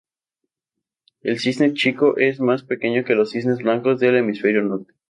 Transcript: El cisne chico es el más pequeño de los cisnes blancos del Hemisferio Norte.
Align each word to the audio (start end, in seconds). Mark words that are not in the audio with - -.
El 1.21 1.37
cisne 1.37 1.73
chico 1.75 2.17
es 2.17 2.39
el 2.39 2.45
más 2.47 2.63
pequeño 2.63 3.03
de 3.03 3.13
los 3.13 3.29
cisnes 3.29 3.59
blancos 3.59 3.99
del 3.99 4.17
Hemisferio 4.17 4.63
Norte. 4.63 4.93